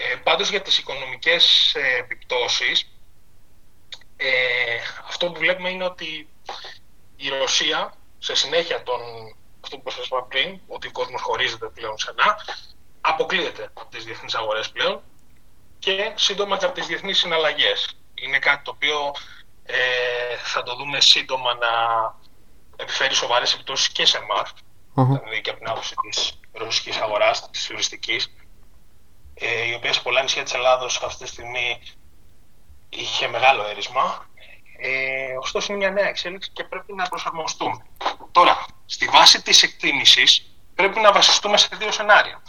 Ε, 0.00 0.16
πάντως 0.16 0.50
για 0.50 0.62
τις 0.62 0.78
οικονομικές 0.78 1.74
ε, 1.74 1.98
επιπτώσεις, 1.98 2.90
ε, 4.16 4.28
αυτό 5.08 5.26
που 5.26 5.38
βλέπουμε 5.38 5.70
είναι 5.70 5.84
ότι 5.84 6.28
η 7.16 7.28
Ρωσία, 7.28 7.94
σε 8.18 8.34
συνέχεια 8.34 8.82
των, 8.82 9.00
αυτό 9.60 9.78
που 9.78 9.90
σας 9.90 10.06
είπα 10.06 10.22
πριν, 10.22 10.60
ότι 10.66 10.86
ο 10.86 10.90
κόσμος 10.90 11.20
χωρίζεται 11.20 11.68
πλέον 11.68 11.96
ξανά, 11.96 12.36
αποκλείεται 13.00 13.70
από 13.74 13.90
τις 13.90 14.04
διεθνείς 14.04 14.34
αγορές 14.34 14.70
πλέον 14.70 15.02
και 15.78 16.12
σύντομα 16.14 16.56
και 16.56 16.64
από 16.64 16.74
τις 16.74 16.86
διεθνείς 16.86 17.18
συναλλαγές. 17.18 17.96
Είναι 18.14 18.38
κάτι 18.38 18.64
το 18.64 18.70
οποίο 18.70 19.14
ε, 19.64 19.76
θα 20.36 20.62
το 20.62 20.74
δούμε 20.74 21.00
σύντομα 21.00 21.54
να 21.54 21.68
επιφέρει 22.76 23.14
σοβαρές 23.14 23.52
επιπτώσεις 23.52 23.88
και 23.88 24.06
σε 24.06 24.16
εμάς, 24.18 24.52
δηλαδή 24.94 25.40
και 25.40 25.50
από 25.50 25.58
την 25.58 25.68
άποψη 25.68 25.94
της 26.10 26.38
ρωσικής 26.52 26.96
αγοράς, 26.96 27.50
της 27.50 27.66
τουριστικής, 27.66 28.32
ε, 29.38 29.66
η 29.66 29.74
οποία 29.74 29.92
σε 29.92 30.00
πολλά 30.00 30.22
νησιά 30.22 30.42
της 30.42 30.54
Ελλάδος 30.54 31.02
αυτή 31.02 31.24
τη 31.24 31.30
στιγμή 31.30 31.82
είχε 32.88 33.28
μεγάλο 33.28 33.66
έρισμα. 33.66 34.26
Ε, 34.80 35.36
ωστόσο 35.40 35.72
είναι 35.72 35.80
μια 35.80 35.90
νέα 35.90 36.08
εξέλιξη 36.08 36.50
και 36.52 36.64
πρέπει 36.64 36.92
να 36.92 37.08
προσαρμοστούμε. 37.08 37.86
Τώρα, 38.32 38.66
στη 38.86 39.06
βάση 39.06 39.42
της 39.42 39.62
εκτίμησης 39.62 40.50
πρέπει 40.74 41.00
να 41.00 41.12
βασιστούμε 41.12 41.56
σε 41.56 41.68
δύο 41.72 41.92
σενάρια. 41.92 42.42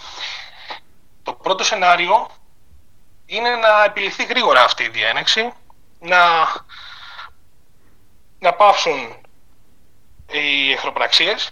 Το 1.23 1.33
πρώτο 1.33 1.63
σενάριο 1.63 2.29
είναι 3.25 3.55
να 3.55 3.83
επιληθεί 3.83 4.25
γρήγορα 4.25 4.63
αυτή 4.63 4.83
η 4.83 4.89
διένεξη, 4.89 5.53
να, 5.99 6.19
να 8.39 8.53
πάυσουν 8.53 9.15
οι 10.31 10.71
εχθροπραξίες, 10.71 11.49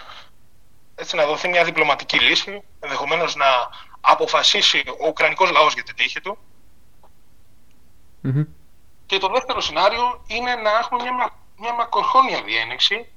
έτσι 0.95 1.15
να 1.15 1.25
δοθεί 1.25 1.47
μια 1.47 1.63
διπλωματική 1.63 2.19
λύση, 2.19 2.63
ενδεχομένως 2.79 3.35
να 3.35 3.45
αποφασίσει 4.07 4.83
ο 4.99 5.07
Ουκρανικός 5.07 5.51
λαός 5.51 5.73
για 5.73 5.83
την 5.83 5.95
τύχη 5.95 6.21
του. 6.21 6.37
Και 9.05 9.17
το 9.17 9.27
δεύτερο 9.27 9.61
σενάριο 9.61 10.23
είναι 10.27 10.55
να 10.55 10.69
έχουμε 10.77 11.03
μια, 11.03 11.29
μια 11.57 11.73
μακροχρόνια 11.73 12.43
διένεξη 12.43 13.07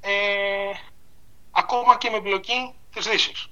ε, 0.00 0.10
ακόμα 1.50 1.96
και 1.98 2.10
με 2.10 2.16
εμπλοκή 2.16 2.74
της 2.92 3.06
Δύσης. 3.06 3.48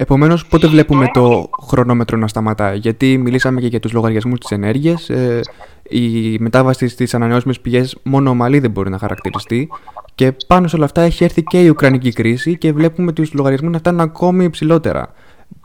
Επομένως, 0.00 0.46
πότε 0.46 0.66
βλέπουμε 0.66 1.08
το 1.12 1.50
χρονόμετρο 1.66 2.16
να 2.16 2.28
σταματάει, 2.28 2.78
Γιατί 2.78 3.18
μιλήσαμε 3.18 3.60
και 3.60 3.66
για 3.66 3.80
τους 3.80 3.92
λογαριασμούς 3.92 4.38
της 4.38 4.50
ενέργειας. 4.50 5.10
Ε, 5.10 5.40
η 5.82 6.38
μετάβαση 6.38 6.88
στις 6.88 7.14
ανανεώσιμες 7.14 7.60
πηγές 7.60 7.96
μόνο 8.02 8.30
ομαλή 8.30 8.58
δεν 8.58 8.70
μπορεί 8.70 8.90
να 8.90 8.98
χαρακτηριστεί. 8.98 9.68
Και 10.14 10.32
πάνω 10.46 10.68
σε 10.68 10.76
όλα 10.76 10.84
αυτά 10.84 11.00
έχει 11.00 11.24
έρθει 11.24 11.42
και 11.42 11.62
η 11.62 11.68
Ουκρανική 11.68 12.12
κρίση 12.12 12.58
και 12.58 12.72
βλέπουμε 12.72 13.12
τους 13.12 13.32
λογαριασμούς 13.32 13.72
να 13.72 13.78
φτάνουν 13.78 14.00
ακόμη 14.00 14.44
υψηλότερα. 14.44 15.12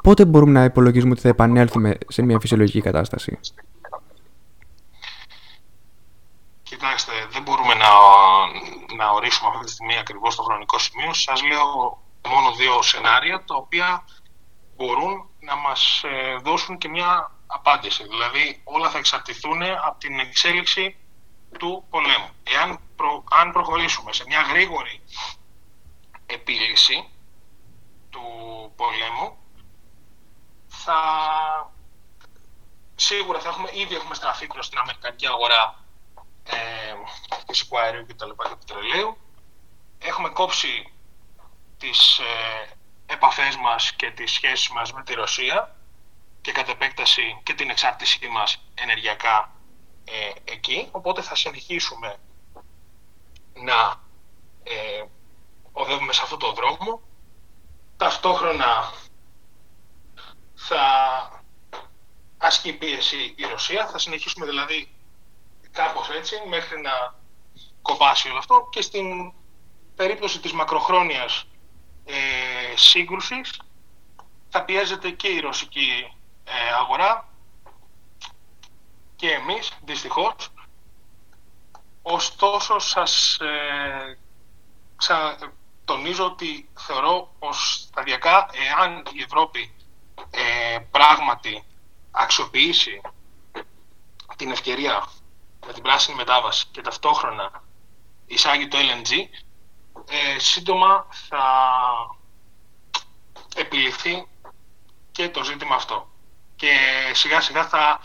Πότε 0.03 0.25
μπορούμε 0.25 0.51
να 0.51 0.63
υπολογίζουμε 0.63 1.11
ότι 1.11 1.21
θα 1.21 1.29
επανέλθουμε 1.29 1.97
σε 2.07 2.21
μια 2.21 2.39
φυσιολογική 2.39 2.81
κατάσταση; 2.81 3.39
Κοιτάξτε, 6.63 7.11
δεν 7.31 7.41
μπορούμε 7.41 7.73
να, 7.73 7.91
να 8.97 9.09
ορίσουμε 9.15 9.49
αυτή 9.53 9.65
τη 9.65 9.71
στιγμή 9.71 9.97
ακριβώς 9.97 10.35
το 10.35 10.43
χρονικό 10.43 10.79
σημείο. 10.79 11.13
Σας 11.13 11.41
λέω 11.43 11.67
μόνο 12.29 12.51
δύο 12.51 12.81
σενάρια 12.81 13.43
τα 13.47 13.55
οποία 13.55 14.03
μπορούν 14.75 15.29
να 15.39 15.55
μας 15.55 16.03
ε, 16.03 16.35
δώσουν 16.35 16.77
και 16.77 16.89
μια 16.89 17.31
απάντηση. 17.47 18.03
Δηλαδή 18.07 18.61
όλα 18.63 18.89
θα 18.89 18.97
εξαρτηθούν 18.97 19.63
από 19.63 19.99
την 19.99 20.19
εξέλιξη 20.19 20.97
του 21.57 21.85
πολέμου. 21.89 22.29
Εάν 22.43 22.79
αν 23.29 23.51
προχωρήσουμε 23.51 24.13
σε 24.13 24.23
μια 24.27 24.41
γρήγορη 24.41 25.01
επίλυση 26.25 27.09
του 28.09 28.21
πολέμου, 28.75 29.37
θα 30.67 31.01
σίγουρα 32.95 33.39
θα 33.39 33.49
έχουμε, 33.49 33.69
ήδη 33.73 33.95
έχουμε 33.95 34.15
στραφεί 34.15 34.47
προς 34.47 34.69
την 34.69 34.77
Αμερικανική 34.77 35.27
αγορά 35.27 35.83
ε, 36.43 36.55
φυσικού 37.47 37.79
αερίου 37.79 38.05
και 38.05 38.13
τα 38.13 38.25
λοιπά 38.25 38.47
και 38.49 38.55
πετρελαίου. 38.55 39.17
Έχουμε 39.99 40.29
κόψει 40.29 40.93
τις 41.77 42.19
ε, 42.19 42.77
επαφές 43.05 43.57
μας 43.57 43.93
και 43.93 44.11
τις 44.11 44.31
σχέσεις 44.31 44.69
μας 44.69 44.93
με 44.93 45.03
τη 45.03 45.13
Ρωσία 45.13 45.75
και 46.41 46.51
κατ' 46.51 46.69
επέκταση 46.69 47.39
και 47.43 47.53
την 47.53 47.69
εξάρτησή 47.69 48.27
μας 48.27 48.63
ενεργειακά 48.73 49.51
ε, 50.03 50.51
εκεί. 50.51 50.87
Οπότε 50.91 51.21
θα 51.21 51.35
συνεχίσουμε 51.35 52.17
να 53.53 54.01
ε, 54.63 55.03
οδεύουμε 55.71 56.13
σε 56.13 56.21
αυτό 56.23 56.37
το 56.37 56.51
δρόμο. 56.51 57.01
Ταυτόχρονα 57.97 58.93
θα 60.55 60.83
ασκεί 62.37 62.73
πίεση 62.73 63.33
η 63.37 63.43
Ρωσία, 63.43 63.87
θα 63.87 63.99
συνεχίσουμε 63.99 64.45
δηλαδή 64.45 64.95
κάπως 65.71 66.09
έτσι 66.09 66.35
μέχρι 66.47 66.81
να 66.81 67.15
κοπάσει 67.81 68.29
όλο 68.29 68.37
αυτό 68.37 68.67
και 68.71 68.81
στην 68.81 69.33
περίπτωση 69.95 70.39
της 70.39 70.53
μακροχρόνιας 70.53 71.45
ε, 72.05 72.13
σύγκρουσης. 72.75 73.61
Θα 74.49 74.63
πιέζεται 74.63 75.09
και 75.09 75.27
η 75.27 75.39
ρωσική 75.39 76.17
ε, 76.43 76.73
αγορά. 76.73 77.27
Και 79.15 79.31
εμείς 79.31 79.71
δυστυχώς 79.83 80.49
ωστόσο 82.01 82.79
σας 82.79 83.37
ε, 83.39 84.17
τονίζω 85.85 86.25
ότι 86.25 86.69
θεωρώ 86.73 87.35
πως 87.39 87.87
σταδιακά 87.89 88.49
εάν 88.53 89.03
η 89.13 89.21
Ευρώπη 89.21 89.75
ε, 90.31 90.79
πράγματι 90.91 91.63
αξιοποιήσει 92.11 93.01
την 94.35 94.51
ευκαιρία 94.51 95.07
με 95.67 95.73
την 95.73 95.83
πράσινη 95.83 96.17
μετάβαση 96.17 96.67
και 96.71 96.81
ταυτόχρονα 96.81 97.63
εισάγει 98.25 98.67
το 98.67 98.77
LNG, 98.77 99.11
ε, 100.07 100.39
σύντομα 100.39 101.07
θα 101.29 101.43
επιληθεί 103.55 104.27
και 105.11 105.29
το 105.29 105.43
ζήτημα 105.43 105.75
αυτό. 105.75 106.09
Και 106.55 106.71
σιγά 107.13 107.41
σιγά 107.41 107.67
θα, 107.67 108.01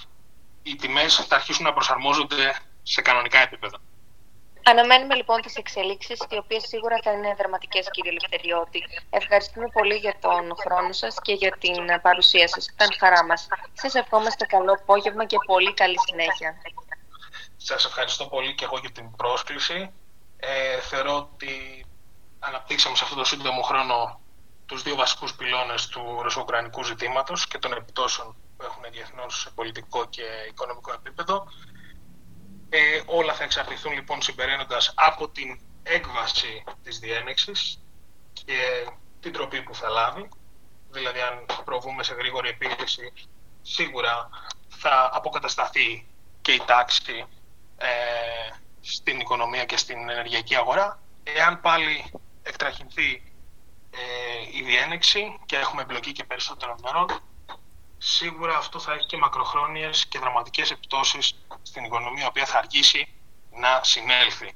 οι 0.63 0.77
τιμές 0.77 1.15
θα 1.15 1.37
αρχίσουν 1.37 1.65
να 1.65 1.73
προσαρμόζονται 1.73 2.61
σε 2.83 3.01
κανονικά 3.03 3.39
επίπεδα. 3.39 3.79
Αναμένουμε 4.63 5.15
λοιπόν 5.15 5.41
τις 5.41 5.57
εξελίξεις, 5.57 6.19
οι 6.31 6.37
οποίες 6.37 6.63
σίγουρα 6.67 6.99
θα 7.03 7.13
είναι 7.13 7.35
δραματικές 7.39 7.91
κύριε 7.91 8.13
Λευτεριώτη. 8.13 8.83
Ευχαριστούμε 9.11 9.69
πολύ 9.73 9.95
για 9.95 10.15
τον 10.21 10.55
χρόνο 10.63 10.93
σας 10.93 11.17
και 11.23 11.33
για 11.33 11.51
την 11.59 12.01
παρουσία 12.03 12.49
σας. 12.49 12.69
Ήταν 12.69 12.89
χαρά 12.99 13.25
μας. 13.25 13.49
Σας 13.73 13.95
ευχόμαστε 13.95 14.45
καλό 14.47 14.73
απόγευμα 14.73 15.25
και 15.27 15.37
πολύ 15.47 15.75
καλή 15.75 15.97
συνέχεια. 16.07 16.57
Σας 17.57 17.85
ευχαριστώ 17.85 18.25
πολύ 18.27 18.55
και 18.55 18.65
εγώ 18.65 18.79
για 18.79 18.91
την 18.91 19.17
πρόσκληση. 19.17 19.93
Ε, 20.37 20.81
θεωρώ 20.81 21.17
ότι 21.17 21.85
αναπτύξαμε 22.39 22.97
σε 22.97 23.05
αυτό 23.05 23.17
το 23.17 23.25
σύντομο 23.25 23.63
χρόνο 23.63 24.21
τους 24.69 24.83
δύο 24.83 24.95
βασικούς 24.95 25.35
πυλώνες 25.35 25.87
του 25.87 26.19
ρωσοκρανικού 26.23 26.85
ζητήματος 26.85 27.47
και 27.47 27.59
των 27.59 27.73
επιπτώσεων 27.73 28.37
που 28.57 28.65
έχουν 28.65 28.83
διεθνώς 28.91 29.41
σε 29.41 29.51
πολιτικό 29.51 30.07
και 30.09 30.23
οικονομικό 30.49 30.93
επίπεδο. 30.93 31.47
Ε, 32.69 33.01
όλα 33.07 33.35
θα 33.35 33.45
εξαρτηθούν 33.45 33.93
λοιπόν 33.93 34.23
συμπεραίνοντας 34.23 34.93
από 34.97 35.29
την 35.29 35.61
έκβαση 35.83 36.65
της 36.83 36.99
διένεξης 36.99 37.81
και 38.33 38.89
την 39.21 39.33
τροπή 39.33 39.63
που 39.63 39.75
θα 39.75 39.89
λάβει. 39.89 40.29
Δηλαδή 40.91 41.21
αν 41.21 41.47
προβούμε 41.65 42.03
σε 42.03 42.15
γρήγορη 42.15 42.49
επίλυση 42.49 43.13
σίγουρα 43.63 44.29
θα 44.69 45.11
αποκατασταθεί 45.13 46.07
και 46.43 46.53
η 46.53 46.63
τάξη 46.67 47.27
ε, 47.77 47.89
στην 48.81 49.21
οικονομία 49.21 49.65
και 49.65 49.77
στην 49.77 50.09
ενεργειακή 50.09 50.57
αγορά. 50.57 51.01
Εάν 51.23 51.61
πάλι 51.61 52.13
εκτραχυνθεί 52.43 53.28
ε, 53.91 54.59
η 54.59 54.63
διένεξη 54.63 55.39
και 55.47 55.57
έχουμε 55.57 55.83
εμπλοκή 55.83 56.13
και 56.13 56.25
περισσότερων 56.25 56.77
μερών, 56.83 57.21
σίγουρα 57.99 58.57
αυτό 58.57 58.79
θα 58.79 58.93
έχει 58.93 59.07
και 59.07 59.17
μακροχρόνιες 59.17 60.07
και 60.07 60.19
δραματικές 60.19 60.71
επιπτώσεις 60.71 61.35
στην 61.63 61.85
οικονομία, 61.85 62.25
η 62.25 62.27
οποία 62.27 62.47
θα 62.47 62.59
αργήσει 62.59 63.15
να 63.51 63.81
συνέλθει. 63.83 64.55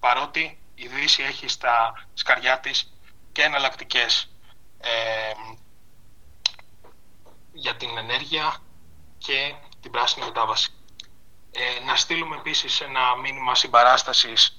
Παρότι 0.00 0.58
η 0.74 0.86
Δύση 0.86 1.22
έχει 1.22 1.48
στα 1.48 2.06
σκαριά 2.14 2.60
της 2.60 2.92
και 3.32 3.42
εναλλακτικές 3.42 4.30
ε, 4.78 5.32
για 7.52 7.76
την 7.76 7.98
ενέργεια 7.98 8.56
και 9.18 9.54
την 9.80 9.90
πράσινη 9.90 10.24
μετάβαση. 10.24 10.70
Ε, 11.50 11.84
να 11.84 11.96
στείλουμε 11.96 12.36
επίσης 12.36 12.80
ένα 12.80 13.16
μήνυμα 13.16 13.54
συμπαράστασης 13.54 14.55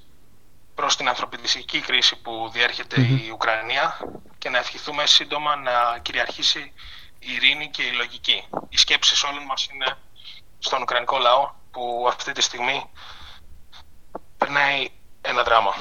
προς 0.80 0.96
την 0.96 1.08
ανθρωπιστική 1.08 1.80
κρίση 1.80 2.16
που 2.22 2.50
διερχεται 2.54 3.02
η 3.02 3.30
Ουκρανία 3.34 3.98
και 4.38 4.50
να 4.50 4.58
ευχηθούμε 4.58 5.06
σύντομα 5.06 5.56
να 5.56 5.98
κυριαρχήσει 6.02 6.72
η 7.20 7.28
ειρήνη 7.36 7.70
και 7.70 7.84
η 7.84 7.92
λογική. 7.92 8.44
Οι 8.70 8.78
σκέψεις 8.78 9.24
όλων 9.24 9.44
μας 9.44 9.68
είναι 9.74 9.98
στον 10.60 10.82
Ουκρανικό 10.82 11.18
λαό 11.18 11.52
που 11.72 12.06
αυτή 12.08 12.32
τη 12.32 12.42
στιγμή 12.42 12.90
περνάει 14.38 14.88
ένα 15.22 15.44
δράμα. 15.44 15.74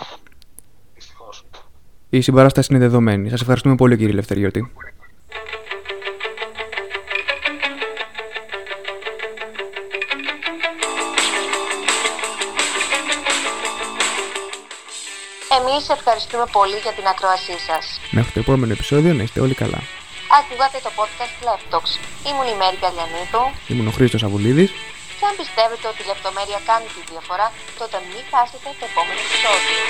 Η 2.08 2.20
συμπαράσταση 2.20 2.68
είναι 2.70 2.80
δεδομένη. 2.80 3.28
Σας 3.30 3.40
ευχαριστούμε 3.40 3.74
πολύ 3.74 3.96
κύριε 3.96 4.14
Λευτεριώτη. 4.14 4.72
Εμείς 15.76 15.90
ευχαριστούμε 15.98 16.46
πολύ 16.58 16.78
για 16.84 16.92
την 16.98 17.06
ακροασή 17.12 17.56
σας. 17.68 17.84
Μέχρι 18.10 18.30
το 18.32 18.40
επόμενο 18.44 18.72
επεισόδιο 18.72 19.12
να 19.14 19.22
είστε 19.22 19.40
όλοι 19.40 19.54
καλά. 19.62 19.80
Ακούγατε 20.38 20.78
το 20.86 20.90
podcast 20.98 21.36
Laptox. 21.46 21.84
Ήμουν 22.28 22.46
η 22.54 22.56
Μέρη 22.60 22.78
Καλιανίδου. 22.84 23.44
Ήμουν 23.72 23.86
ο 23.90 23.92
Χρήστος 23.96 24.22
Αβουλίδης. 24.26 24.70
Και 25.18 25.26
αν 25.28 25.34
πιστεύετε 25.40 25.86
ότι 25.92 26.00
η 26.04 26.06
λεπτομέρεια 26.12 26.60
κάνει 26.70 26.86
τη 26.94 27.00
διαφορά, 27.12 27.46
τότε 27.78 27.96
μην 28.10 28.22
χάσετε 28.32 28.68
το 28.78 28.84
επόμενο 28.90 29.20
επεισόδιο. 29.26 29.80